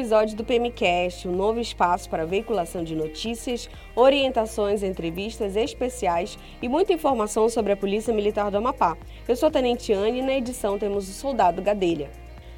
[0.00, 6.94] episódio do PMcast, um novo espaço para veiculação de notícias, orientações, entrevistas especiais e muita
[6.94, 8.96] informação sobre a Polícia Militar do Amapá.
[9.28, 12.10] Eu sou a Tenente Anne e na edição temos o Soldado Gadelha.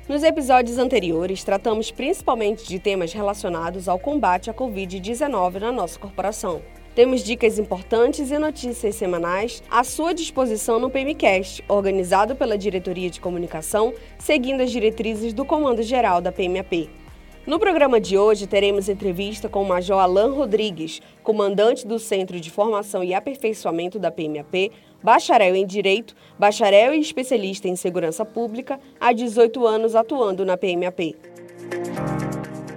[0.08, 6.62] Nos episódios anteriores, tratamos principalmente de temas relacionados ao combate à Covid-19 na nossa corporação.
[6.94, 13.20] Temos dicas importantes e notícias semanais à sua disposição no PMcast, organizado pela Diretoria de
[13.20, 17.01] Comunicação, seguindo as diretrizes do Comando Geral da PMAP.
[17.44, 22.48] No programa de hoje, teremos entrevista com o Major Alain Rodrigues, comandante do Centro de
[22.52, 24.70] Formação e Aperfeiçoamento da PMAP,
[25.02, 31.16] bacharel em Direito, bacharel e especialista em Segurança Pública, há 18 anos atuando na PMAP.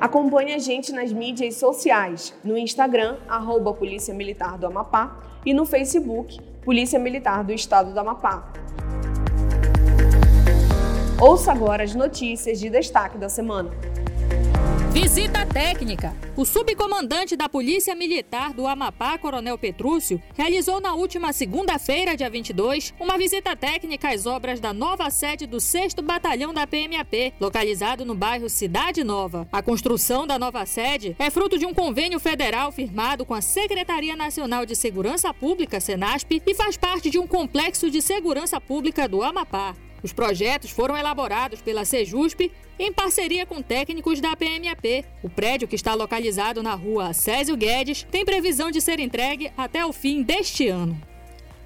[0.01, 5.67] Acompanhe a gente nas mídias sociais, no Instagram, arroba Polícia Militar do Amapá e no
[5.67, 8.51] Facebook, Polícia Militar do Estado do Amapá.
[11.21, 13.69] Ouça agora as notícias de destaque da semana.
[14.95, 16.15] Visita técnica.
[16.37, 22.93] O subcomandante da Polícia Militar do Amapá, Coronel Petrúcio, realizou na última segunda-feira, dia 22,
[22.97, 28.15] uma visita técnica às obras da nova sede do 6 Batalhão da PMAP, localizado no
[28.15, 29.45] bairro Cidade Nova.
[29.51, 34.15] A construção da nova sede é fruto de um convênio federal firmado com a Secretaria
[34.15, 39.21] Nacional de Segurança Pública, SENASP, e faz parte de um complexo de segurança pública do
[39.21, 39.75] Amapá.
[40.05, 45.03] Os projetos foram elaborados pela Sejusp em parceria com técnicos da PMAP.
[45.23, 49.83] O prédio, que está localizado na rua Césio Guedes, tem previsão de ser entregue até
[49.83, 50.95] o fim deste ano.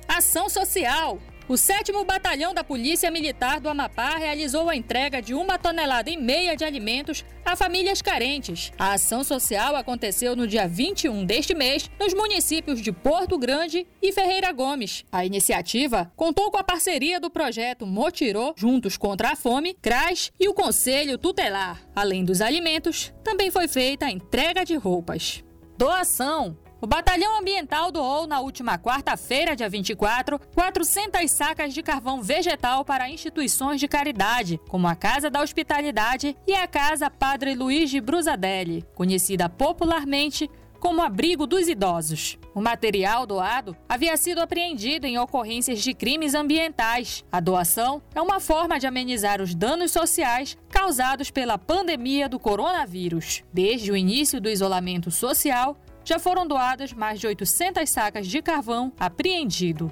[0.08, 5.58] Ação Social o 7 Batalhão da Polícia Militar do Amapá realizou a entrega de uma
[5.58, 8.72] tonelada e meia de alimentos a famílias carentes.
[8.78, 14.14] A ação social aconteceu no dia 21 deste mês, nos municípios de Porto Grande e
[14.14, 15.04] Ferreira Gomes.
[15.12, 20.48] A iniciativa contou com a parceria do projeto Motirô, Juntos contra a Fome, CRAS e
[20.48, 21.82] o Conselho Tutelar.
[21.96, 25.44] Além dos alimentos, também foi feita a entrega de roupas.
[25.76, 32.86] Doação o Batalhão Ambiental doou na última quarta-feira, dia 24, 400 sacas de carvão vegetal
[32.86, 38.00] para instituições de caridade, como a Casa da Hospitalidade e a Casa Padre Luiz de
[38.00, 42.38] Brusadelli, conhecida popularmente como Abrigo dos Idosos.
[42.56, 47.24] O material doado havia sido apreendido em ocorrências de crimes ambientais.
[47.32, 53.44] A doação é uma forma de amenizar os danos sociais causados pela pandemia do coronavírus.
[53.54, 55.78] Desde o início do isolamento social,
[56.10, 59.92] já foram doadas mais de 800 sacas de carvão apreendido.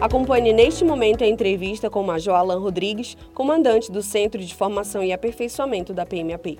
[0.00, 5.04] Acompanhe neste momento a entrevista com o Major Alan Rodrigues, comandante do Centro de Formação
[5.04, 6.58] e Aperfeiçoamento da PMAP.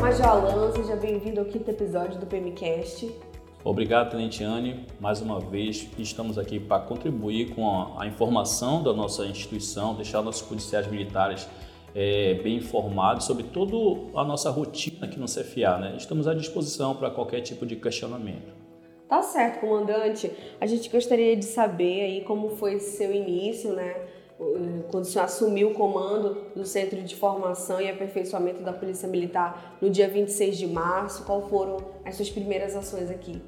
[0.00, 3.08] Major Alan, seja bem-vindo ao quinto episódio do PMCast.
[3.62, 4.84] Obrigado, Tenente Anne.
[4.98, 10.22] Mais uma vez, estamos aqui para contribuir com a, a informação da nossa instituição, deixar
[10.22, 11.46] nossos policiais militares
[11.94, 13.76] é, bem informados sobre toda
[14.14, 15.78] a nossa rotina aqui no CFA.
[15.78, 15.94] Né?
[15.96, 18.58] Estamos à disposição para qualquer tipo de questionamento.
[19.08, 20.30] Tá certo, comandante.
[20.60, 23.96] A gente gostaria de saber aí como foi seu início, né?
[24.90, 29.78] Quando o senhor assumiu o comando do Centro de Formação e Aperfeiçoamento da Polícia Militar
[29.80, 33.42] no dia 26 de março, qual foram as suas primeiras ações aqui?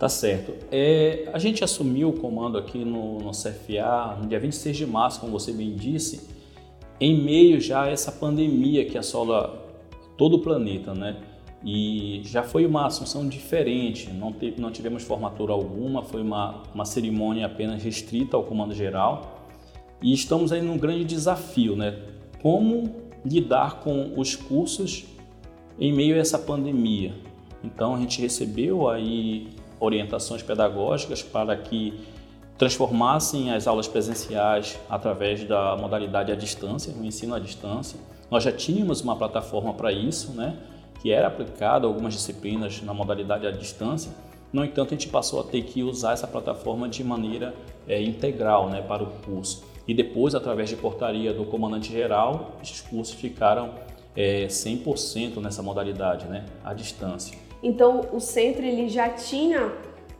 [0.00, 0.54] Tá certo.
[0.72, 5.20] É, a gente assumiu o comando aqui no, no CFA no dia 26 de março,
[5.20, 6.26] como você bem disse,
[7.00, 9.66] em meio já a essa pandemia que assola
[10.16, 11.16] todo o planeta, né?
[11.64, 16.84] E já foi uma assunção diferente, não, teve, não tivemos formatura alguma, foi uma, uma
[16.84, 19.48] cerimônia apenas restrita ao comando geral.
[20.02, 21.98] E estamos aí num grande desafio, né?
[22.42, 22.94] Como
[23.24, 25.04] lidar com os cursos
[25.78, 27.14] em meio a essa pandemia.
[27.62, 31.94] Então a gente recebeu aí orientações pedagógicas para que
[32.60, 37.98] transformassem as aulas presenciais através da modalidade à distância, o ensino à distância.
[38.30, 40.58] Nós já tínhamos uma plataforma para isso, né,
[41.00, 44.12] que era aplicada algumas disciplinas na modalidade à distância.
[44.52, 47.54] No entanto, a gente passou a ter que usar essa plataforma de maneira
[47.88, 49.64] é, integral né, para o curso.
[49.88, 53.70] E depois, através de portaria do comandante geral, esses cursos ficaram
[54.14, 57.38] é, 100% nessa modalidade, né, à distância.
[57.62, 59.72] Então, o centro ele já tinha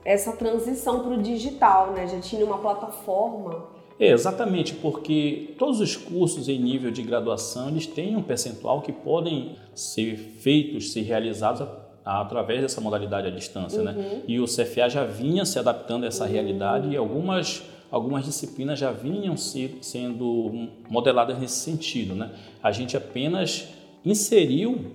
[0.05, 2.07] essa transição para o digital, né?
[2.07, 3.65] Já tinha uma plataforma.
[3.99, 8.93] É, exatamente, porque todos os cursos em nível de graduação eles têm um percentual que
[8.93, 11.69] podem ser feitos, ser realizados
[12.03, 13.93] através dessa modalidade à distância, né?
[13.93, 13.99] uhum.
[13.99, 14.23] né?
[14.27, 16.31] E o CFA já vinha se adaptando a essa uhum.
[16.31, 22.31] realidade e algumas algumas disciplinas já vinham se, sendo modeladas nesse sentido, né?
[22.63, 23.69] A gente apenas
[24.05, 24.93] inseriu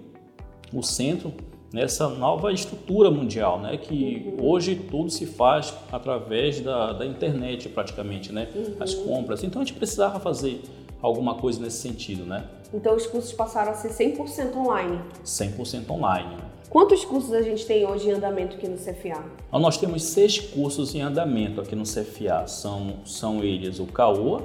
[0.74, 1.34] o centro
[1.76, 3.76] nessa nova estrutura mundial, né?
[3.76, 4.48] Que uhum.
[4.48, 8.48] hoje tudo se faz através da, da internet, praticamente, né?
[8.56, 8.76] Uhum.
[8.80, 9.44] As compras.
[9.44, 10.62] Então a gente precisava fazer
[11.02, 12.46] alguma coisa nesse sentido, né?
[12.74, 15.02] Então os cursos passaram a ser 100% online?
[15.26, 16.38] 100% online.
[16.70, 19.22] Quantos cursos a gente tem hoje em andamento aqui no CFA?
[19.52, 22.48] Nós temos seis cursos em andamento aqui no CFA.
[22.48, 24.44] São, são eles o CAOA,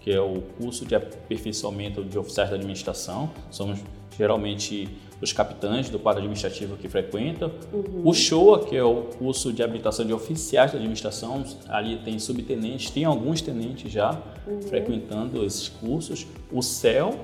[0.00, 3.30] que é o curso de aperfeiçoamento de oficiais da administração.
[3.50, 3.78] Somos
[4.16, 4.88] geralmente
[5.22, 7.50] os capitães do quadro administrativo que frequentam.
[7.72, 8.02] Uhum.
[8.04, 12.90] O SHOA, que é o curso de habilitação de oficiais da administração, ali tem subtenentes,
[12.90, 14.60] tem alguns tenentes já uhum.
[14.62, 16.26] frequentando esses cursos.
[16.50, 17.14] O CEL,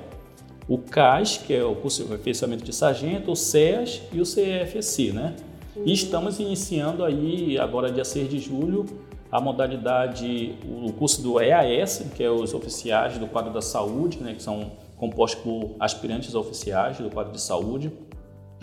[0.69, 5.13] o CAS, que é o curso de aperfeiçoamento de sargento, o CEAS e o CFC,
[5.13, 5.35] né?
[5.75, 5.83] Uhum.
[5.85, 8.87] E estamos iniciando aí, agora dia 6 de julho,
[9.31, 14.33] a modalidade, o curso do EAS, que é os oficiais do quadro da saúde, né,
[14.33, 17.93] que são compostos por aspirantes oficiais do quadro de saúde,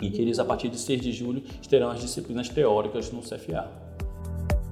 [0.00, 3.86] e que eles, a partir de 6 de julho, terão as disciplinas teóricas no CFA.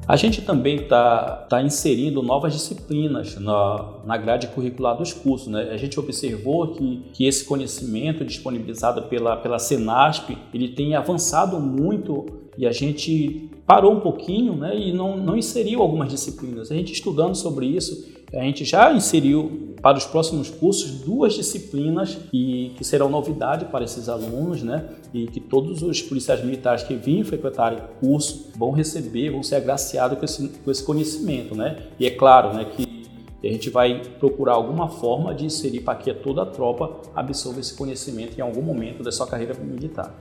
[0.06, 5.48] A gente também está tá inserindo novas disciplinas na, na grade curricular dos cursos.
[5.48, 5.70] Né?
[5.70, 12.26] A gente observou que, que esse conhecimento disponibilizado pela, pela Senasp ele tem avançado muito
[12.58, 16.70] e a gente parou um pouquinho né, e não, não inseriu algumas disciplinas.
[16.70, 22.16] A gente estudando sobre isso, a gente já inseriu para os próximos cursos duas disciplinas
[22.32, 24.88] e que serão novidade para esses alunos, né?
[25.12, 29.56] E que todos os policiais militares que virem frequentar o curso vão receber, vão ser
[29.56, 31.82] agraciados com esse, com esse conhecimento, né?
[32.00, 33.04] E é claro, né, que
[33.46, 37.74] a gente vai procurar alguma forma de inserir para que toda a tropa absorva esse
[37.74, 40.14] conhecimento em algum momento da sua carreira militar.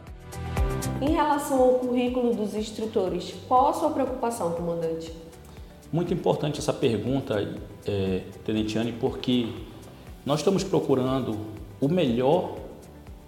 [1.01, 5.13] Em relação ao currículo dos instrutores, qual a sua preocupação, comandante?
[5.93, 7.55] Muito importante essa pergunta,
[7.85, 9.49] é, Tenente Anne, porque
[10.25, 11.37] nós estamos procurando
[11.79, 12.55] o melhor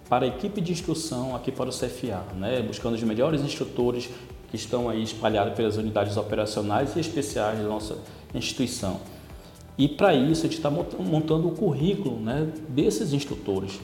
[0.08, 2.60] para a equipe de instrução aqui para o CFA, né?
[2.62, 4.10] buscando os melhores instrutores
[4.50, 7.98] que estão aí espalhados pelas unidades operacionais e especiais da nossa
[8.34, 8.98] instituição.
[9.78, 13.78] E para isso a gente está montando o currículo né, desses instrutores.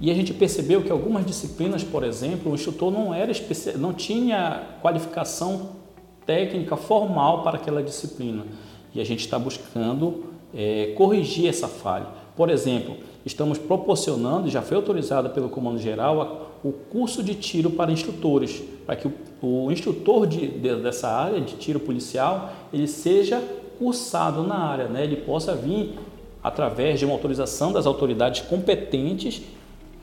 [0.00, 3.32] E a gente percebeu que algumas disciplinas, por exemplo, o instrutor não era
[3.76, 5.81] não tinha qualificação
[6.26, 8.44] técnica formal para aquela disciplina.
[8.94, 10.24] E a gente está buscando
[10.54, 12.06] é, corrigir essa falha.
[12.36, 17.90] Por exemplo, estamos proporcionando, já foi autorizado pelo Comando Geral, o curso de tiro para
[17.90, 23.42] instrutores, para que o, o instrutor de, de, dessa área de tiro policial ele seja
[23.78, 25.04] cursado na área, né?
[25.04, 25.98] ele possa vir
[26.42, 29.42] através de uma autorização das autoridades competentes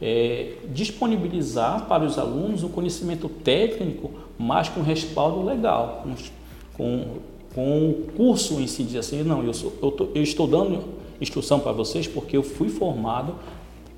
[0.01, 6.05] é, disponibilizar para os alunos um conhecimento técnico, mas com respaldo legal,
[6.77, 7.05] com,
[7.53, 10.85] com o curso em si, dizer assim, não, eu, sou, eu, tô, eu estou dando
[11.19, 13.35] instrução para vocês porque eu fui formado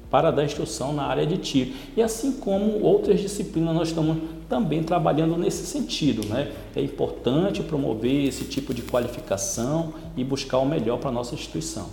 [0.10, 1.72] para dar instrução na área de tiro.
[1.96, 4.18] E assim como outras disciplinas, nós estamos
[4.50, 6.28] também trabalhando nesse sentido.
[6.28, 6.52] Né?
[6.76, 11.88] É importante promover esse tipo de qualificação e buscar o melhor para a nossa instituição.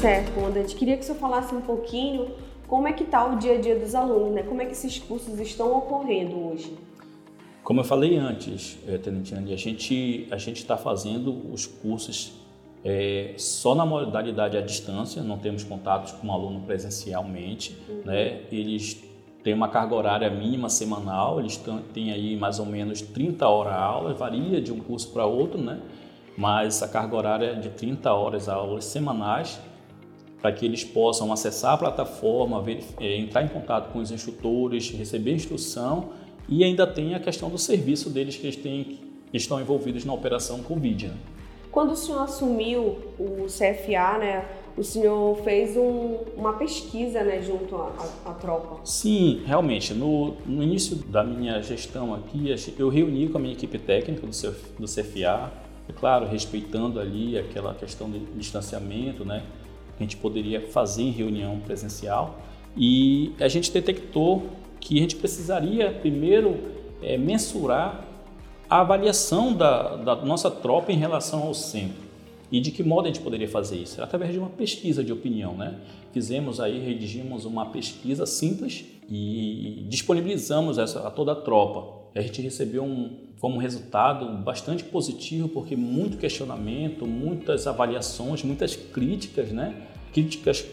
[0.00, 0.74] Certo, comandante.
[0.74, 2.28] Queria que o senhor falasse um pouquinho
[2.66, 4.42] como é que está o dia a dia dos alunos, né?
[4.42, 6.72] Como é que esses cursos estão ocorrendo hoje?
[7.66, 12.32] Como eu falei antes, eh, Tenentiane, a gente a gente está fazendo os cursos
[12.84, 18.02] é, só na modalidade à distância, não temos contatos com o aluno presencialmente, uhum.
[18.04, 18.42] né?
[18.52, 19.02] Eles
[19.42, 21.60] têm uma carga horária mínima semanal, eles
[21.92, 25.80] têm aí mais ou menos 30 horas aula, varia de um curso para outro, né?
[26.38, 29.60] Mas a carga horária é de 30 horas aulas semanais
[30.40, 34.88] para que eles possam acessar a plataforma, ver, é, entrar em contato com os instrutores,
[34.90, 36.10] receber instrução
[36.48, 40.12] e ainda tem a questão do serviço deles que eles têm, que estão envolvidos na
[40.12, 41.08] operação Covid.
[41.08, 41.14] Né?
[41.70, 47.76] Quando o senhor assumiu o CFA, né, o senhor fez um, uma pesquisa né, junto
[47.76, 48.80] à, tropa.
[48.84, 49.92] Sim, realmente.
[49.94, 54.30] No, no, início da minha gestão aqui, eu reuni com a minha equipe técnica do,
[54.78, 55.52] do CFA,
[55.88, 59.42] é claro, respeitando ali aquela questão de distanciamento, né?
[59.96, 62.38] que a gente poderia fazer em reunião presencial
[62.76, 64.46] e a gente detectou
[64.86, 66.60] que a gente precisaria primeiro
[67.02, 68.06] é, mensurar
[68.70, 72.06] a avaliação da, da, nossa tropa em relação ao centro.
[72.52, 74.00] E de que modo a gente poderia fazer isso?
[74.00, 75.74] Através de uma pesquisa de opinião, né?
[76.12, 82.06] Fizemos aí, redigimos uma pesquisa simples e disponibilizamos essa a toda a tropa.
[82.14, 89.50] A gente recebeu um, como resultado bastante positivo, porque muito questionamento, muitas avaliações, muitas críticas,
[89.50, 89.74] né?
[90.12, 90.64] Críticas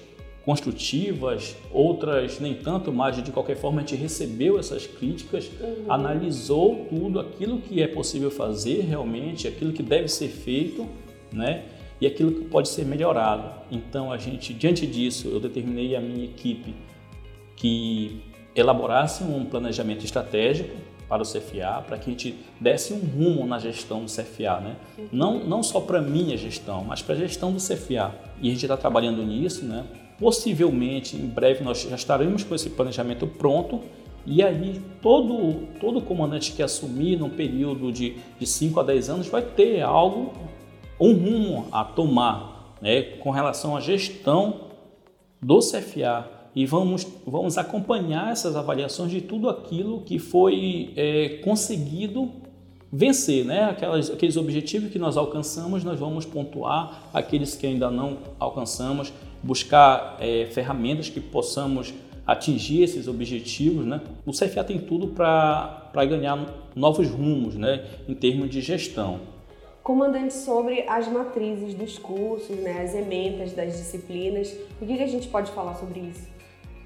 [0.45, 5.85] construtivas, outras nem tanto, mas de qualquer forma a gente recebeu essas críticas, uhum.
[5.88, 10.85] analisou tudo aquilo que é possível fazer realmente, aquilo que deve ser feito,
[11.31, 11.63] né?
[12.01, 13.62] E aquilo que pode ser melhorado.
[13.71, 16.75] Então a gente, diante disso, eu determinei a minha equipe
[17.55, 18.19] que
[18.53, 20.75] elaborasse um planejamento estratégico
[21.07, 24.75] para o CFA, para que a gente desse um rumo na gestão do CFA, né?
[25.12, 28.13] Não, não só para a minha gestão, mas para a gestão do CFA.
[28.41, 29.85] E a gente está trabalhando nisso, né?
[30.20, 33.82] Possivelmente, em breve, nós já estaremos com esse planejamento pronto.
[34.25, 39.27] E aí todo, todo comandante que assumir num período de, de 5 a 10 anos
[39.27, 40.34] vai ter algo,
[41.00, 44.62] um rumo a tomar né, com relação à gestão
[45.41, 52.32] do CFA e vamos, vamos acompanhar essas avaliações de tudo aquilo que foi é, conseguido
[52.91, 53.63] vencer, né?
[53.63, 57.10] Aquelas, aqueles objetivos que nós alcançamos, nós vamos pontuar.
[57.12, 59.12] Aqueles que ainda não alcançamos,
[59.43, 61.93] buscar é, ferramentas que possamos
[62.25, 63.85] atingir esses objetivos.
[63.85, 64.01] Né?
[64.25, 66.43] O CFA tem tudo para ganhar
[66.75, 67.85] novos rumos né?
[68.07, 69.19] em termos de gestão.
[69.83, 75.07] Comandante, sobre as matrizes dos cursos, né, as ementas das disciplinas, o que, que a
[75.07, 76.25] gente pode falar sobre isso?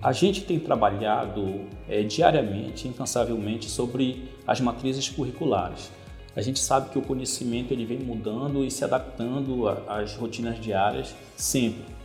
[0.01, 5.91] A gente tem trabalhado é, diariamente, incansavelmente, sobre as matrizes curriculares.
[6.35, 11.15] A gente sabe que o conhecimento ele vem mudando e se adaptando às rotinas diárias
[11.35, 11.96] sempre.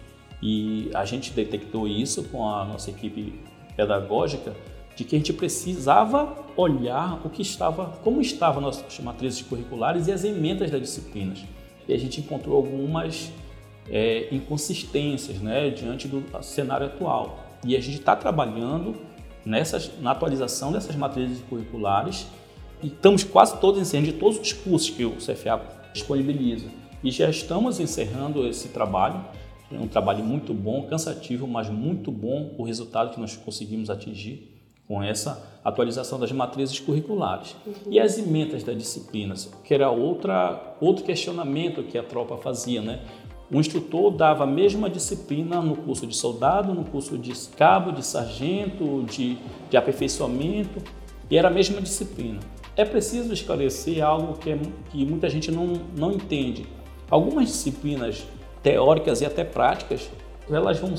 [0.43, 3.39] E a gente detectou isso com a nossa equipe
[3.77, 4.55] pedagógica
[4.97, 10.13] de que a gente precisava olhar o que estava, como estavam nossas matrizes curriculares e
[10.13, 11.45] as emendas das disciplinas.
[11.89, 13.33] E a gente encontrou algumas
[13.89, 17.39] é, inconsistências né, diante do cenário atual.
[17.65, 18.97] E a gente está trabalhando
[19.45, 22.27] nessas, na atualização dessas matrizes curriculares
[22.83, 25.61] e estamos quase todos encerrando de todos os cursos que o CFA
[25.93, 26.67] disponibiliza.
[27.03, 29.25] E já estamos encerrando esse trabalho.
[29.75, 34.53] É um trabalho muito bom, cansativo, mas muito bom o resultado que nós conseguimos atingir
[34.87, 37.57] com essa atualização das matrizes curriculares.
[37.67, 37.75] Uhum.
[37.91, 43.01] E as emendas das disciplinas, que era outra, outro questionamento que a tropa fazia, né?
[43.51, 48.05] O instrutor dava a mesma disciplina no curso de soldado, no curso de cabo, de
[48.05, 49.37] sargento, de,
[49.71, 50.83] de aperfeiçoamento,
[51.31, 52.41] e era a mesma disciplina.
[52.75, 54.59] É preciso esclarecer algo que, é,
[54.91, 56.67] que muita gente não, não entende.
[57.11, 58.27] Algumas disciplinas
[58.63, 60.09] teóricas e até práticas,
[60.51, 60.95] elas vão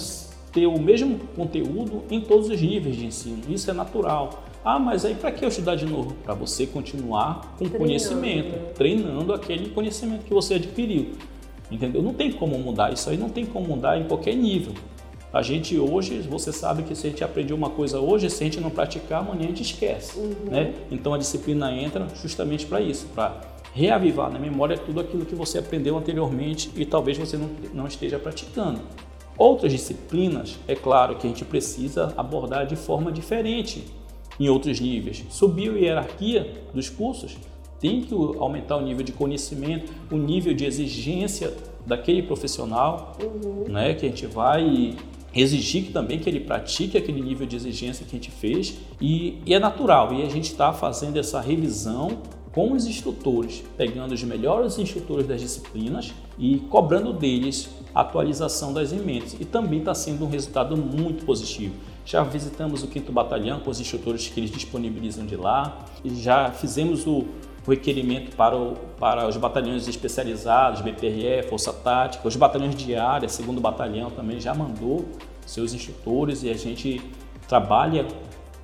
[0.52, 3.42] ter o mesmo conteúdo em todos os níveis de ensino.
[3.50, 4.44] Isso é natural.
[4.64, 6.14] Ah, mas aí para que eu estudar de novo?
[6.24, 7.78] Para você continuar com treinando.
[7.78, 11.12] conhecimento, treinando aquele conhecimento que você adquiriu.
[11.72, 12.02] Entendeu?
[12.02, 14.74] Não tem como mudar, isso aí não tem como mudar em qualquer nível.
[15.34, 18.46] A gente hoje, você sabe que se a gente aprendeu uma coisa hoje, se a
[18.46, 20.20] gente não praticar, amanhã a gente esquece.
[20.20, 20.52] Uhum.
[20.52, 20.74] Né?
[20.92, 23.42] Então a disciplina entra justamente para isso, para
[23.74, 28.20] reavivar na memória tudo aquilo que você aprendeu anteriormente e talvez você não, não esteja
[28.20, 28.80] praticando.
[29.38, 33.84] Outras disciplinas, é claro que a gente precisa abordar de forma diferente
[34.40, 35.24] em outros níveis.
[35.30, 37.36] Subiu a hierarquia dos cursos,
[37.80, 41.54] tem que aumentar o nível de conhecimento, o nível de exigência
[41.86, 43.66] daquele profissional, uhum.
[43.68, 44.96] né, que a gente vai
[45.36, 49.54] exigir também que ele pratique aquele nível de exigência que a gente fez e, e
[49.54, 52.20] é natural e a gente está fazendo essa revisão
[52.54, 58.94] com os instrutores, pegando os melhores instrutores das disciplinas e cobrando deles a atualização das
[58.94, 61.76] emendas e também está sendo um resultado muito positivo.
[62.06, 67.08] Já visitamos o 5 Batalhão com os instrutores que eles disponibilizam de lá, já fizemos
[67.08, 67.26] o
[67.66, 73.30] o requerimento para, o, para os batalhões especializados, BPRE, Força Tática, os batalhões de área,
[73.30, 75.06] segundo batalhão também já mandou
[75.46, 77.02] seus instrutores e a gente
[77.48, 78.06] trabalha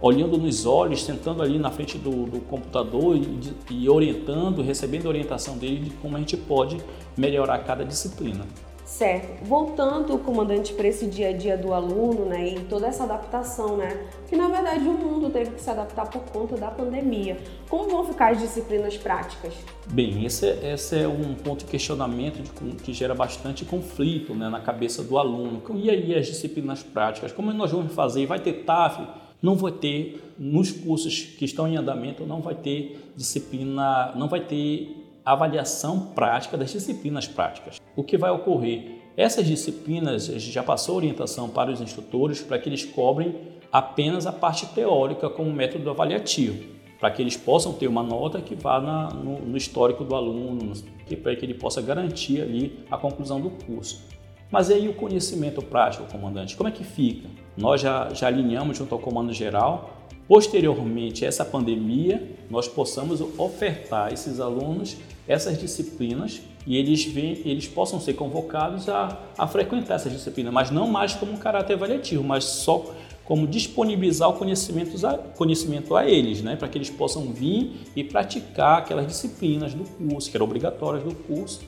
[0.02, 5.58] olhando nos olhos, sentando ali na frente do, do computador e, e orientando, recebendo orientação
[5.58, 6.78] dele de como a gente pode
[7.18, 8.46] melhorar cada disciplina.
[8.90, 9.46] Certo.
[9.46, 14.08] Voltando, comandante, para esse dia a dia do aluno, né, e toda essa adaptação, né,
[14.28, 17.38] que na verdade o mundo teve que se adaptar por conta da pandemia.
[17.70, 19.54] Como vão ficar as disciplinas práticas?
[19.92, 24.50] Bem, esse, é, esse é um ponto de questionamento de, que gera bastante conflito né,
[24.50, 25.62] na cabeça do aluno.
[25.76, 27.32] E aí as disciplinas práticas?
[27.32, 28.26] Como nós vamos fazer?
[28.26, 29.08] Vai ter TAF?
[29.42, 34.42] Não vai ter, nos cursos que estão em andamento, não vai ter disciplina, não vai
[34.42, 37.80] ter avaliação prática das disciplinas práticas.
[37.96, 39.00] O que vai ocorrer?
[39.16, 43.36] Essas disciplinas já passou orientação para os instrutores para que eles cobrem
[43.72, 46.64] apenas a parte teórica como método avaliativo,
[47.00, 50.74] para que eles possam ter uma nota que vá na, no, no, histórico do aluno,
[51.22, 54.04] para que ele possa garantir ali a conclusão do curso.
[54.52, 57.30] Mas aí o conhecimento prático, comandante, como é que fica?
[57.58, 59.98] Nós já, já alinhamos junto ao comando geral.
[60.28, 64.96] Posteriormente essa pandemia, nós possamos ofertar a esses alunos
[65.28, 70.72] essas disciplinas e eles, vem, eles possam ser convocados a, a frequentar essas disciplinas, mas
[70.72, 76.08] não mais como um caráter avaliativo, mas só como disponibilizar o conhecimento a, conhecimento a
[76.08, 80.48] eles, né, para que eles possam vir e praticar aquelas disciplinas do curso, que eram
[80.48, 81.62] obrigatórias do curso,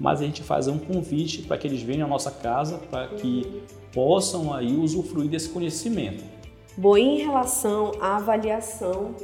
[0.00, 3.62] mas a gente faz um convite para que eles venham à nossa casa para que
[3.92, 6.24] possam aí usufruir desse conhecimento.
[6.76, 9.14] Bom, em relação à avaliação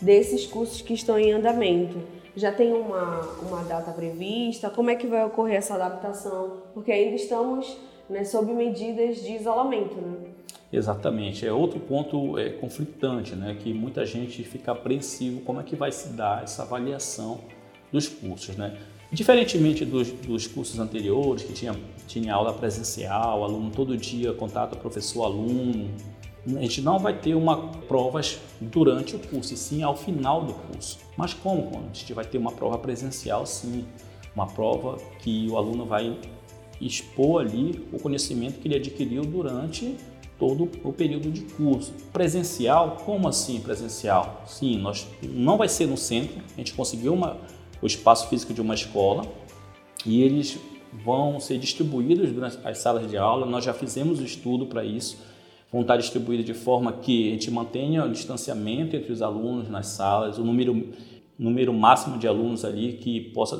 [0.00, 1.98] desses cursos que estão em andamento,
[2.36, 4.70] já tem uma, uma data prevista?
[4.70, 6.62] Como é que vai ocorrer essa adaptação?
[6.72, 7.76] Porque ainda estamos
[8.08, 10.16] né, sob medidas de isolamento, né?
[10.72, 11.46] Exatamente.
[11.46, 13.56] É outro ponto é, conflitante, né?
[13.60, 17.40] Que muita gente fica apreensivo como é que vai se dar essa avaliação
[17.92, 18.78] dos cursos, né?
[19.12, 21.76] Diferentemente dos, dos cursos anteriores, que tinha,
[22.08, 25.90] tinha aula presencial, aluno todo dia, contato professor-aluno,
[26.56, 30.54] a gente não vai ter uma provas durante o curso, e sim ao final do
[30.54, 30.98] curso.
[31.14, 31.70] Mas como?
[31.78, 33.84] A gente vai ter uma prova presencial, sim.
[34.34, 36.18] Uma prova que o aluno vai
[36.80, 39.94] expor ali o conhecimento que ele adquiriu durante
[40.38, 41.92] todo o período de curso.
[42.12, 44.42] Presencial, como assim presencial?
[44.46, 47.38] Sim, nós não vai ser no centro, a gente conseguiu uma,
[47.82, 49.24] o espaço físico de uma escola
[50.06, 50.58] e eles
[51.04, 53.44] vão ser distribuídos durante as salas de aula.
[53.44, 55.18] Nós já fizemos o estudo para isso
[55.72, 59.86] vão estar distribuídas de forma que a gente mantenha o distanciamento entre os alunos nas
[59.86, 60.88] salas, o número,
[61.38, 63.56] número máximo de alunos ali que possa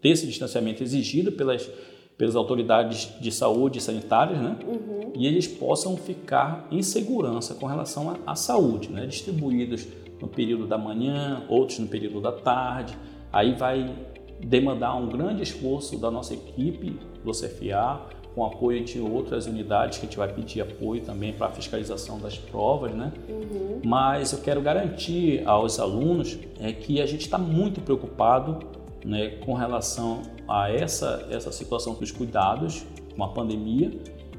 [0.00, 1.68] ter esse distanciamento exigido pelas,
[2.16, 4.56] pelas autoridades de saúde sanitárias, né?
[4.64, 5.12] Uhum.
[5.16, 9.04] E eles possam ficar em segurança com relação à, à saúde, né?
[9.06, 9.88] Distribuídos
[10.20, 12.96] no período da manhã, outros no período da tarde.
[13.36, 13.94] Aí vai
[14.40, 18.00] demandar um grande esforço da nossa equipe do CFA,
[18.34, 22.18] com apoio de outras unidades que a gente vai pedir apoio também para a fiscalização
[22.18, 23.12] das provas, né?
[23.28, 23.82] Uhum.
[23.84, 28.60] Mas eu quero garantir aos alunos é que a gente está muito preocupado
[29.04, 33.92] né, com relação a essa, essa situação dos cuidados com a pandemia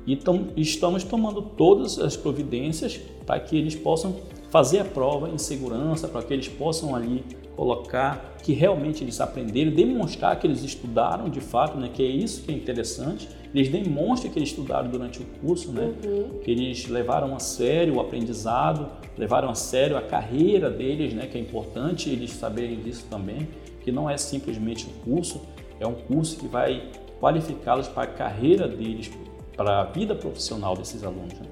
[0.07, 0.19] e
[0.55, 4.15] estamos tomando todas as providências para que eles possam
[4.57, 7.23] fazer a prova em segurança, para que eles possam ali
[7.55, 12.41] colocar que realmente eles aprenderam, demonstrar que eles estudaram de fato, né, que é isso
[12.41, 13.29] que é interessante.
[13.53, 16.39] Eles demonstram que eles estudaram durante o curso, né, uhum.
[16.43, 21.37] que eles levaram a sério o aprendizado, levaram a sério a carreira deles, né, que
[21.37, 23.47] é importante eles saberem disso também,
[23.83, 25.39] que não é simplesmente um curso,
[25.79, 26.89] é um curso que vai
[27.21, 29.11] qualificá-los para a carreira deles,
[29.55, 31.35] para a vida profissional desses alunos.
[31.35, 31.45] Né?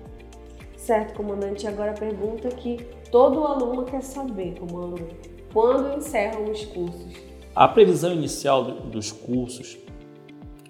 [0.85, 1.65] Certo, comandante.
[1.65, 2.77] Agora a pergunta que
[3.09, 7.11] todo aluno quer saber, comandante quando encerram os cursos?
[7.55, 9.77] A previsão inicial dos cursos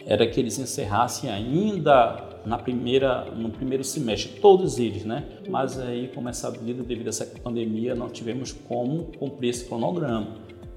[0.06, 5.26] era que eles encerrassem ainda na primeira, no primeiro semestre, todos eles, né?
[5.50, 10.28] Mas aí, como é sabido, devido a essa pandemia, não tivemos como cumprir esse cronograma.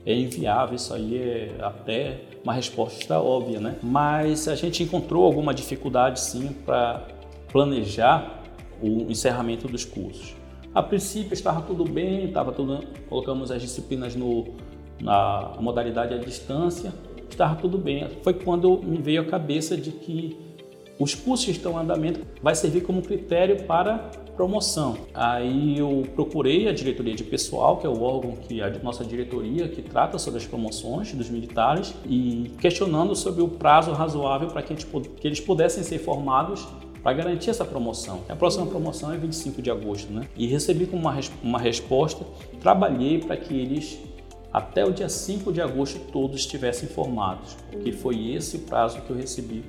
[0.04, 3.76] É inviável, isso aí é até uma resposta óbvia, né?
[3.84, 7.06] Mas a gente encontrou alguma dificuldade sim para
[7.52, 8.37] planejar
[8.82, 10.34] o encerramento dos cursos.
[10.74, 14.54] A princípio estava tudo bem, estava tudo, colocamos as disciplinas no,
[15.00, 16.92] na modalidade à distância,
[17.28, 18.06] estava tudo bem.
[18.22, 20.36] Foi quando me veio a cabeça de que
[20.98, 24.96] os cursos que estão em andamento vai servir como critério para promoção.
[25.14, 29.68] Aí eu procurei a diretoria de pessoal, que é o órgão que a nossa diretoria
[29.68, 34.74] que trata sobre as promoções dos militares e questionando sobre o prazo razoável para que,
[34.74, 36.66] que eles pudessem ser formados
[37.08, 38.20] para garantir essa promoção.
[38.28, 40.28] A próxima promoção é 25 de agosto, né?
[40.36, 42.22] E recebi como uma, uma resposta,
[42.60, 43.98] trabalhei para que eles
[44.52, 49.16] até o dia 5 de agosto todos estivessem formados, porque foi esse prazo que eu
[49.16, 49.64] recebi,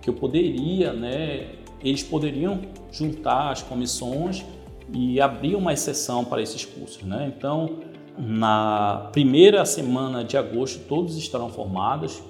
[0.00, 1.50] que eu poderia, né,
[1.84, 4.42] eles poderiam juntar as comissões
[4.90, 7.30] e abrir uma exceção para esses cursos, né?
[7.36, 7.80] Então,
[8.16, 12.22] na primeira semana de agosto todos estarão formados,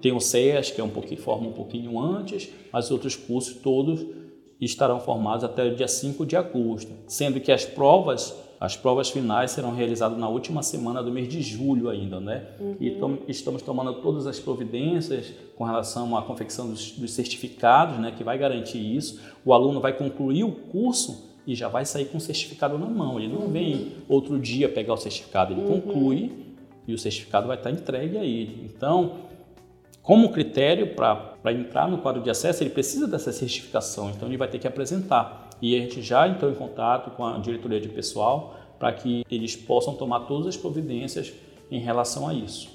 [0.00, 4.04] tem o CEAS, que é um pouquinho, forma um pouquinho antes, mas outros cursos todos
[4.60, 9.52] estarão formados até o dia 5 de agosto, sendo que as provas, as provas finais
[9.52, 12.44] serão realizadas na última semana do mês de julho ainda, né?
[12.58, 12.76] Uhum.
[12.80, 18.12] E tom, estamos tomando todas as providências com relação à confecção dos, dos certificados, né,
[18.16, 19.20] que vai garantir isso.
[19.44, 23.18] O aluno vai concluir o curso e já vai sair com o certificado na mão.
[23.18, 23.50] Ele não uhum.
[23.50, 25.80] vem outro dia pegar o certificado, ele uhum.
[25.80, 26.32] conclui
[26.86, 28.64] e o certificado vai estar entregue a ele.
[28.64, 29.27] Então,
[30.08, 34.48] como critério para entrar no quadro de acesso, ele precisa dessa certificação, então ele vai
[34.48, 35.50] ter que apresentar.
[35.60, 39.54] E a gente já entrou em contato com a diretoria de pessoal para que eles
[39.54, 41.34] possam tomar todas as providências
[41.70, 42.70] em relação a isso.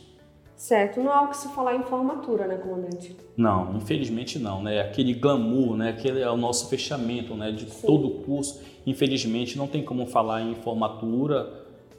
[0.56, 3.18] Certo, não há o que se falar em formatura, né, comandante?
[3.36, 4.82] Não, infelizmente não, né?
[4.82, 5.90] Aquele glamour, né?
[5.90, 7.52] Aquele é o nosso fechamento, né?
[7.52, 7.88] De Sim.
[7.88, 8.62] todo o curso.
[8.86, 11.52] Infelizmente não tem como falar em formatura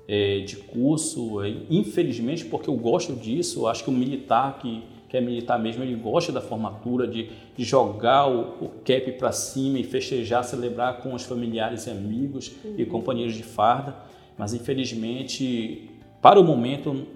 [0.06, 1.42] é, de curso.
[1.42, 3.66] É, infelizmente, porque eu gosto disso.
[3.66, 8.28] Acho que o militar que é militar mesmo, ele gosta da formatura, de, de jogar
[8.28, 12.74] o, o cap para cima e festejar, celebrar com os familiares e amigos uhum.
[12.78, 13.96] e companheiros de farda,
[14.36, 17.06] mas infelizmente, para o momento,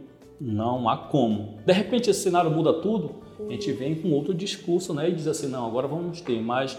[0.41, 1.59] não há como.
[1.65, 3.49] De repente esse cenário muda tudo, uhum.
[3.49, 6.79] a gente vem com outro discurso né, e diz assim, não, agora vamos ter, mas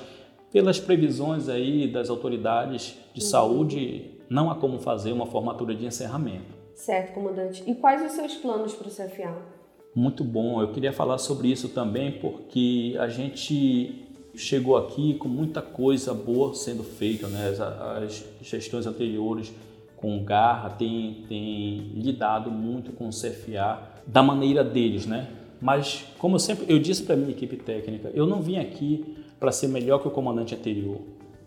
[0.52, 3.28] pelas previsões aí das autoridades de uhum.
[3.28, 6.58] saúde, não há como fazer uma formatura de encerramento.
[6.74, 7.64] Certo, comandante.
[7.68, 9.59] E quais os seus planos para o CFA?
[9.96, 10.62] Muito bom.
[10.62, 16.54] Eu queria falar sobre isso também porque a gente chegou aqui com muita coisa boa
[16.54, 17.50] sendo feita, né?
[17.50, 19.52] As, as gestões anteriores
[19.98, 25.28] com garra têm, têm lidado muito com o CFA da maneira deles, né?
[25.62, 29.52] Mas como eu sempre eu disse para minha equipe técnica, eu não vim aqui para
[29.52, 31.00] ser melhor que o comandante anterior.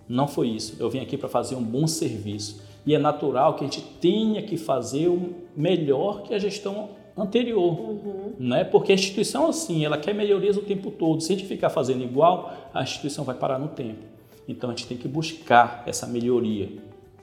[0.09, 0.77] Não foi isso.
[0.79, 2.63] Eu vim aqui para fazer um bom serviço.
[2.85, 7.79] E é natural que a gente tenha que fazer o melhor que a gestão anterior,
[7.79, 8.33] uhum.
[8.39, 8.65] né?
[8.65, 11.21] Porque a instituição assim, ela quer melhorias o tempo todo.
[11.21, 14.05] Se a gente ficar fazendo igual, a instituição vai parar no tempo.
[14.49, 16.71] Então a gente tem que buscar essa melhoria,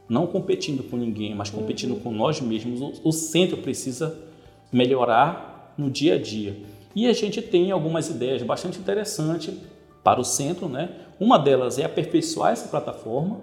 [0.07, 1.99] não competindo com ninguém, mas competindo uhum.
[1.99, 2.81] com nós mesmos.
[2.81, 4.17] O, o centro precisa
[4.71, 6.57] melhorar no dia a dia.
[6.95, 9.53] E a gente tem algumas ideias bastante interessantes
[10.03, 10.89] para o centro, né?
[11.19, 13.41] Uma delas é aperfeiçoar essa plataforma,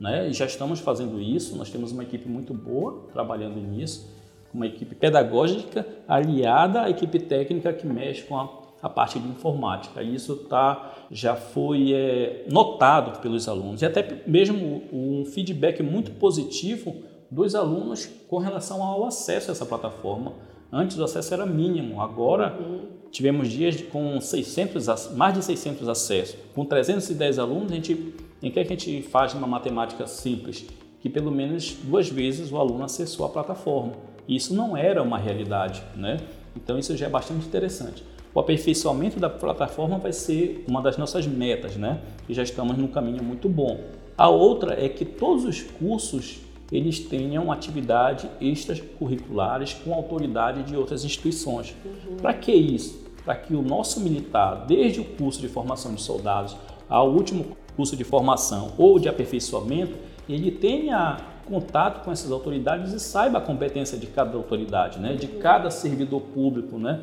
[0.00, 0.28] né?
[0.28, 1.56] E já estamos fazendo isso.
[1.56, 4.10] Nós temos uma equipe muito boa trabalhando nisso,
[4.52, 8.48] uma equipe pedagógica aliada à equipe técnica que mexe com a,
[8.82, 10.02] a parte de informática.
[10.02, 16.96] Isso tá, já foi é, notado pelos alunos e até mesmo um feedback muito positivo
[17.30, 20.32] dos alunos com relação ao acesso a essa plataforma.
[20.72, 26.36] Antes o acesso era mínimo, agora uhum tivemos dias com 600, mais de 600 acessos.
[26.54, 30.66] Com 310 alunos, a gente, em que a gente faz uma matemática simples?
[31.00, 33.92] Que pelo menos duas vezes o aluno acessou a plataforma.
[34.28, 36.18] Isso não era uma realidade, né?
[36.54, 38.04] Então isso já é bastante interessante.
[38.34, 42.00] O aperfeiçoamento da plataforma vai ser uma das nossas metas, né?
[42.28, 43.80] E já estamos num caminho muito bom.
[44.16, 51.04] A outra é que todos os cursos eles tenham atividades extracurriculares com autoridade de outras
[51.04, 51.74] instituições.
[51.84, 52.16] Uhum.
[52.18, 53.02] Para que isso?
[53.24, 56.54] Para que o nosso militar, desde o curso de formação de soldados
[56.88, 59.96] ao último curso de formação ou de aperfeiçoamento,
[60.28, 61.16] ele tenha
[61.48, 65.14] contato com essas autoridades e saiba a competência de cada autoridade, né?
[65.14, 67.02] de cada servidor público, né?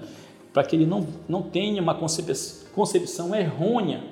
[0.54, 4.04] para que ele não, não tenha uma concepção errônea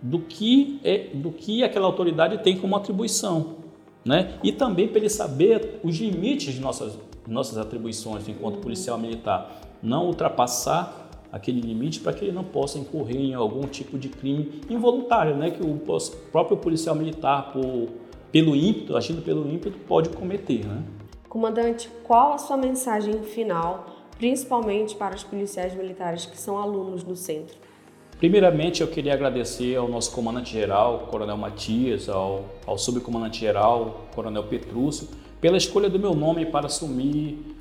[0.00, 3.62] do que, é, do que aquela autoridade tem como atribuição
[4.04, 4.34] né?
[4.42, 10.06] E também para ele saber os limites de nossas, nossas atribuições enquanto policial militar, não
[10.06, 15.36] ultrapassar aquele limite para que ele não possa incorrer em algum tipo de crime involuntário,
[15.36, 15.50] né?
[15.50, 15.80] Que o
[16.30, 17.88] próprio policial militar, por,
[18.32, 20.82] pelo ímpeto, agindo pelo ímpeto, pode cometer, né?
[21.28, 23.86] Comandante, qual a sua mensagem final,
[24.18, 27.56] principalmente para os policiais militares que são alunos do centro?
[28.18, 35.08] Primeiramente, eu queria agradecer ao nosso comandante-geral, Coronel Matias, ao, ao subcomandante-geral, Coronel Petrúcio,
[35.40, 37.56] pela escolha do meu nome para assumir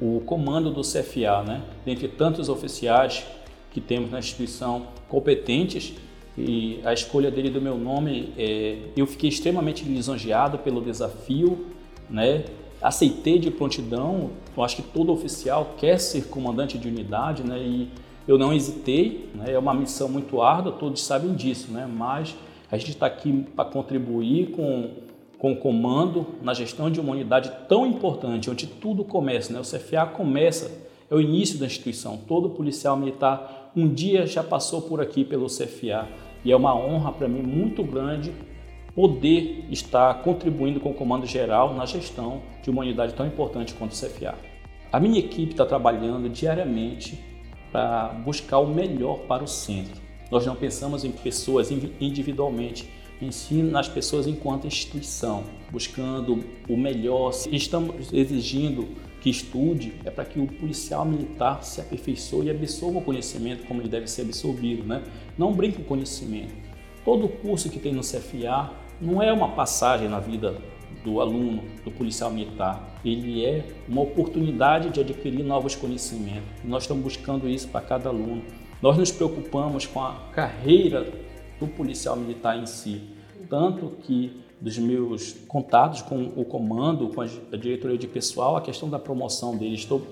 [0.00, 1.62] o comando do CFA, né?
[1.84, 3.26] Dentre tantos oficiais
[3.72, 5.94] que temos na instituição competentes,
[6.36, 11.66] e a escolha dele do meu nome, é, eu fiquei extremamente lisonjeado pelo desafio,
[12.10, 12.44] né?
[12.82, 17.58] Aceitei de prontidão, eu acho que todo oficial quer ser comandante de unidade, né?
[17.58, 17.88] E
[18.28, 19.52] eu não hesitei, né?
[19.52, 21.88] é uma missão muito árdua, todos sabem disso, né?
[21.90, 22.34] mas
[22.70, 24.90] a gente está aqui para contribuir com,
[25.38, 29.52] com o comando na gestão de uma unidade tão importante, onde tudo começa.
[29.52, 29.60] Né?
[29.60, 30.70] O CFA começa,
[31.08, 32.16] é o início da instituição.
[32.16, 36.08] Todo policial militar um dia já passou por aqui pelo CFA
[36.46, 38.32] e é uma honra para mim muito grande
[38.94, 43.92] poder estar contribuindo com o comando geral na gestão de uma unidade tão importante quanto
[43.92, 44.36] o CFA.
[44.92, 47.18] A minha equipe está trabalhando diariamente
[47.72, 50.00] para buscar o melhor para o centro.
[50.30, 52.88] Nós não pensamos em pessoas individualmente,
[53.20, 57.32] em si nas pessoas enquanto instituição, buscando o melhor.
[57.50, 58.86] Estamos exigindo
[59.26, 63.82] que estude, é para que o policial militar se aperfeiçoe e absorva o conhecimento como
[63.82, 64.84] ele deve ser absorvido.
[64.84, 65.02] Né?
[65.36, 66.54] Não brinque com conhecimento.
[67.04, 70.56] Todo curso que tem no CFA não é uma passagem na vida
[71.02, 73.00] do aluno, do policial militar.
[73.04, 76.48] Ele é uma oportunidade de adquirir novos conhecimentos.
[76.62, 78.44] Nós estamos buscando isso para cada aluno.
[78.80, 81.12] Nós nos preocupamos com a carreira
[81.58, 83.02] do policial militar em si,
[83.50, 88.88] tanto que dos meus contatos com o comando, com a diretoria de pessoal, a questão
[88.88, 89.74] da promoção dele.
[89.74, 90.02] Estou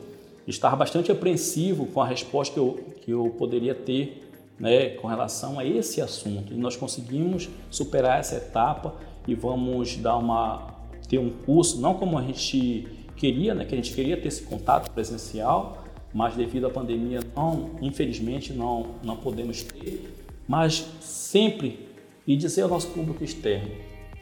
[0.46, 5.58] estar bastante apreensivo com a resposta que eu, que eu poderia ter né, com relação
[5.58, 6.52] a esse assunto.
[6.52, 8.94] E nós conseguimos superar essa etapa
[9.26, 10.74] e vamos dar uma
[11.08, 14.42] ter um curso, não como a gente queria, né, que a gente queria ter esse
[14.42, 20.14] contato presencial, mas devido à pandemia, não, infelizmente, não, não podemos ter.
[20.48, 21.88] Mas sempre,
[22.26, 23.70] e dizer ao nosso público externo,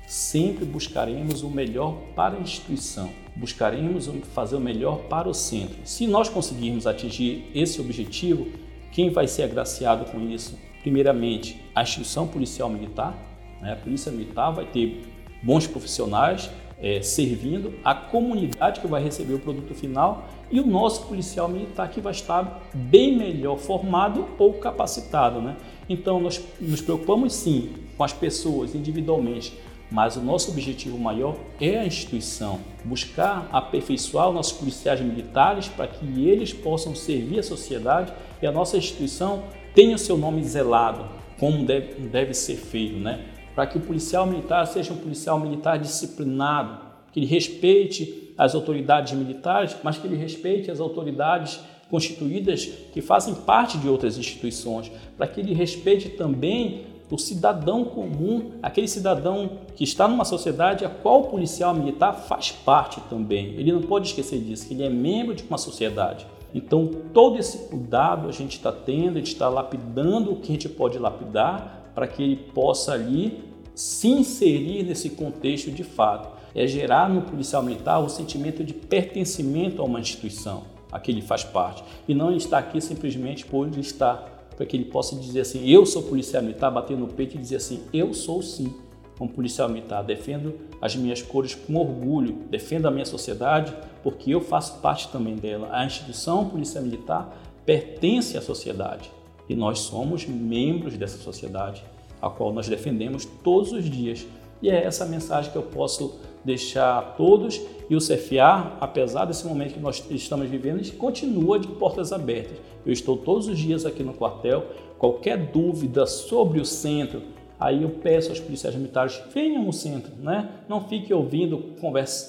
[0.06, 5.76] sempre buscaremos o melhor para a instituição, buscaremos fazer o melhor para o centro.
[5.84, 8.46] Se nós conseguirmos atingir esse objetivo,
[8.90, 10.58] quem vai ser agraciado com isso?
[10.82, 13.16] Primeiramente, a instituição policial militar,
[13.60, 13.72] Né?
[13.72, 15.02] A Polícia Militar vai ter
[15.42, 16.50] bons profissionais
[16.82, 21.88] é, servindo, a comunidade que vai receber o produto final e o nosso policial militar
[21.88, 25.40] que vai estar bem melhor formado ou capacitado.
[25.40, 25.56] Né?
[25.88, 29.56] Então, nós nos preocupamos sim com as pessoas individualmente,
[29.92, 35.86] mas o nosso objetivo maior é a instituição, buscar aperfeiçoar os nossos policiais militares para
[35.86, 41.04] que eles possam servir a sociedade e a nossa instituição tenha o seu nome zelado,
[41.38, 43.26] como deve, deve ser feito, né?
[43.54, 46.80] para que o policial militar seja um policial militar disciplinado,
[47.12, 53.34] que ele respeite as autoridades militares, mas que ele respeite as autoridades constituídas que fazem
[53.34, 59.84] parte de outras instituições, para que ele respeite também o cidadão comum, aquele cidadão que
[59.84, 63.54] está numa sociedade a qual o policial militar faz parte também.
[63.58, 66.26] Ele não pode esquecer disso, que ele é membro de uma sociedade.
[66.54, 70.54] Então, todo esse cuidado a gente está tendo, a gente está lapidando o que a
[70.54, 73.44] gente pode lapidar para que ele possa ali
[73.74, 76.30] se inserir nesse contexto de fato.
[76.54, 81.22] É gerar no policial militar o sentimento de pertencimento a uma instituição a que ele
[81.22, 81.82] faz parte.
[82.06, 85.84] E não estar aqui simplesmente por ele estar, para que ele possa dizer assim, eu
[85.84, 88.72] sou policial militar, bater no peito e dizer assim, eu sou sim
[89.20, 93.72] um policial militar, defendo as minhas cores com orgulho, defendo a minha sociedade
[94.02, 95.68] porque eu faço parte também dela.
[95.72, 99.10] A instituição policial militar pertence à sociedade
[99.48, 101.84] e nós somos membros dessa sociedade,
[102.20, 104.26] a qual nós defendemos todos os dias.
[104.60, 109.74] E é essa mensagem que eu posso deixar todos e o CFA, apesar desse momento
[109.74, 112.58] que nós estamos vivendo, continua de portas abertas.
[112.84, 114.64] Eu estou todos os dias aqui no quartel.
[114.98, 117.22] Qualquer dúvida sobre o centro,
[117.58, 120.48] aí eu peço aos policiais militares venham no centro, né?
[120.68, 121.74] Não fique ouvindo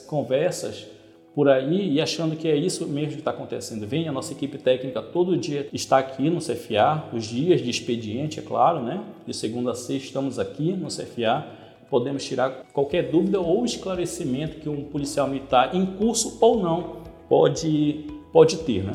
[0.08, 0.88] conversas
[1.36, 3.88] por aí e achando que é isso mesmo que está acontecendo.
[3.88, 8.40] Vem a nossa equipe técnica todo dia está aqui no CFA, os dias de expediente,
[8.40, 9.04] é claro, né?
[9.26, 11.63] De segunda a sexta estamos aqui no CFA.
[11.94, 18.08] Podemos tirar qualquer dúvida ou esclarecimento que um policial militar, em curso ou não, pode,
[18.32, 18.94] pode ter, né?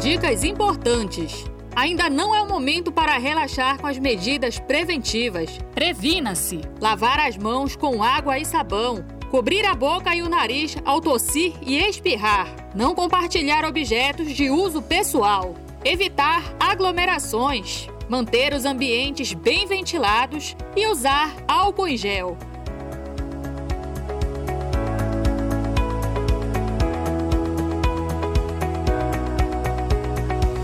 [0.00, 1.44] Dicas importantes.
[1.74, 5.58] Ainda não é o momento para relaxar com as medidas preventivas.
[5.74, 6.60] Previna-se.
[6.80, 9.19] Lavar as mãos com água e sabão.
[9.30, 12.48] Cobrir a boca e o nariz ao tossir e espirrar.
[12.74, 15.54] Não compartilhar objetos de uso pessoal.
[15.84, 17.88] Evitar aglomerações.
[18.08, 22.36] Manter os ambientes bem ventilados e usar álcool em gel.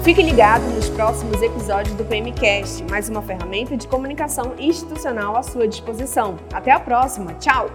[0.03, 5.69] Fique ligado nos próximos episódios do PMcast, mais uma ferramenta de comunicação institucional à sua
[5.69, 6.37] disposição.
[6.53, 7.71] Até a próxima, tchau!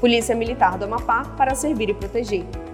[0.00, 2.67] Polícia Militar do Amapá para servir e proteger.